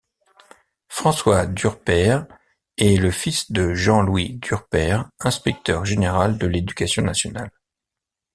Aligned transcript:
François 0.89 1.45
Durpaire 1.45 2.25
est 2.75 2.95
le 2.97 3.11
fils 3.11 3.51
de 3.51 3.75
Jean-Louis 3.75 4.39
Durpaire, 4.41 5.07
inspecteur 5.19 5.85
général 5.85 6.39
de 6.39 6.47
l'Éducation 6.47 7.03
nationale. 7.03 7.51